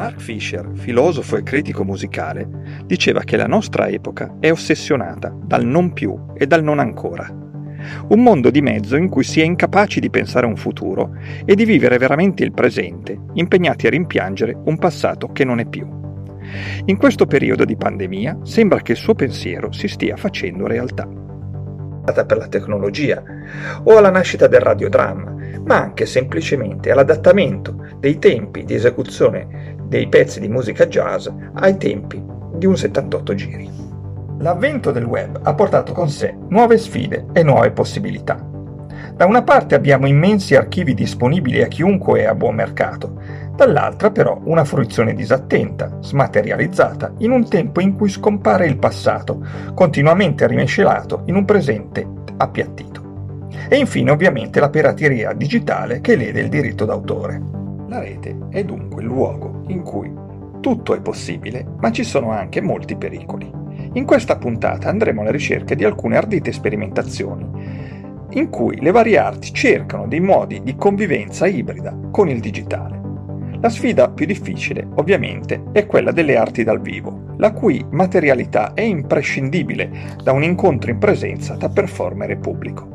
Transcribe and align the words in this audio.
Mark 0.00 0.18
Fisher, 0.18 0.66
filosofo 0.72 1.36
e 1.36 1.42
critico 1.42 1.84
musicale, 1.84 2.48
diceva 2.86 3.20
che 3.20 3.36
la 3.36 3.46
nostra 3.46 3.86
epoca 3.86 4.36
è 4.40 4.50
ossessionata 4.50 5.30
dal 5.44 5.66
non 5.66 5.92
più 5.92 6.18
e 6.38 6.46
dal 6.46 6.62
non 6.62 6.78
ancora. 6.78 7.28
Un 8.08 8.22
mondo 8.22 8.48
di 8.48 8.62
mezzo 8.62 8.96
in 8.96 9.10
cui 9.10 9.24
si 9.24 9.42
è 9.42 9.44
incapaci 9.44 10.00
di 10.00 10.08
pensare 10.08 10.46
a 10.46 10.48
un 10.48 10.56
futuro 10.56 11.16
e 11.44 11.54
di 11.54 11.66
vivere 11.66 11.98
veramente 11.98 12.42
il 12.42 12.52
presente, 12.52 13.18
impegnati 13.34 13.88
a 13.88 13.90
rimpiangere 13.90 14.56
un 14.64 14.78
passato 14.78 15.32
che 15.32 15.44
non 15.44 15.58
è 15.58 15.66
più. 15.66 15.86
In 16.86 16.96
questo 16.96 17.26
periodo 17.26 17.66
di 17.66 17.76
pandemia 17.76 18.38
sembra 18.42 18.80
che 18.80 18.92
il 18.92 18.98
suo 18.98 19.14
pensiero 19.14 19.70
si 19.70 19.86
stia 19.86 20.16
facendo 20.16 20.66
realtà. 20.66 21.06
Per 22.10 22.38
la 22.38 22.48
tecnologia 22.48 23.22
o 23.82 23.98
alla 23.98 24.10
nascita 24.10 24.46
del 24.46 24.60
radiodramma, 24.60 25.30
ma 25.64 25.82
anche 25.82 26.06
semplicemente 26.06 26.90
all'adattamento 26.90 27.86
dei 27.98 28.18
tempi 28.18 28.64
di 28.64 28.74
esecuzione 28.74 29.59
dei 29.90 30.06
pezzi 30.06 30.38
di 30.38 30.48
musica 30.48 30.86
jazz 30.86 31.26
ai 31.54 31.76
tempi 31.76 32.22
di 32.54 32.64
un 32.64 32.76
78 32.76 33.34
giri. 33.34 33.68
L'avvento 34.38 34.92
del 34.92 35.04
web 35.04 35.40
ha 35.42 35.52
portato 35.52 35.92
con 35.92 36.08
sé 36.08 36.32
nuove 36.48 36.78
sfide 36.78 37.26
e 37.32 37.42
nuove 37.42 37.72
possibilità. 37.72 38.46
Da 39.16 39.26
una 39.26 39.42
parte 39.42 39.74
abbiamo 39.74 40.06
immensi 40.06 40.54
archivi 40.54 40.94
disponibili 40.94 41.60
a 41.60 41.66
chiunque 41.66 42.20
e 42.20 42.26
a 42.26 42.36
buon 42.36 42.54
mercato, 42.54 43.20
dall'altra 43.56 44.12
però 44.12 44.40
una 44.44 44.64
fruizione 44.64 45.12
disattenta, 45.12 45.98
smaterializzata, 46.00 47.14
in 47.18 47.32
un 47.32 47.48
tempo 47.48 47.80
in 47.80 47.96
cui 47.96 48.08
scompare 48.08 48.66
il 48.66 48.78
passato, 48.78 49.44
continuamente 49.74 50.46
rimescelato 50.46 51.22
in 51.26 51.34
un 51.34 51.44
presente 51.44 52.06
appiattito. 52.36 53.48
E 53.68 53.76
infine 53.76 54.12
ovviamente 54.12 54.60
la 54.60 54.70
pirateria 54.70 55.32
digitale 55.32 56.00
che 56.00 56.14
lede 56.14 56.40
il 56.40 56.48
diritto 56.48 56.84
d'autore. 56.84 57.59
La 57.90 57.98
rete 57.98 58.36
è 58.50 58.62
dunque 58.62 59.02
il 59.02 59.08
luogo 59.08 59.64
in 59.66 59.82
cui 59.82 60.08
tutto 60.60 60.94
è 60.94 61.00
possibile, 61.00 61.66
ma 61.80 61.90
ci 61.90 62.04
sono 62.04 62.30
anche 62.30 62.60
molti 62.60 62.94
pericoli. 62.94 63.50
In 63.94 64.04
questa 64.04 64.38
puntata 64.38 64.88
andremo 64.88 65.22
alla 65.22 65.32
ricerca 65.32 65.74
di 65.74 65.84
alcune 65.84 66.16
ardite 66.16 66.52
sperimentazioni 66.52 67.48
in 68.30 68.48
cui 68.48 68.80
le 68.80 68.92
varie 68.92 69.18
arti 69.18 69.52
cercano 69.52 70.06
dei 70.06 70.20
modi 70.20 70.62
di 70.62 70.76
convivenza 70.76 71.48
ibrida 71.48 71.92
con 72.12 72.28
il 72.28 72.38
digitale. 72.38 73.00
La 73.60 73.68
sfida 73.68 74.08
più 74.08 74.24
difficile, 74.24 74.86
ovviamente, 74.94 75.64
è 75.72 75.86
quella 75.86 76.12
delle 76.12 76.36
arti 76.36 76.62
dal 76.62 76.80
vivo, 76.80 77.34
la 77.38 77.50
cui 77.50 77.84
materialità 77.90 78.72
è 78.72 78.82
imprescindibile 78.82 79.90
da 80.22 80.30
un 80.30 80.44
incontro 80.44 80.92
in 80.92 80.98
presenza 80.98 81.56
tra 81.56 81.68
performer 81.68 82.38
pubblico. 82.38 82.86